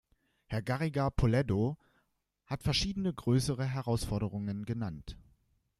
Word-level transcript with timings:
Herr 0.47 0.63
Garriga 0.63 1.11
Polledo 1.11 1.77
hat 2.47 2.63
verschiedene 2.63 3.13
größere 3.13 3.67
Herausforderungen 3.67 4.65
genannt. 4.65 5.15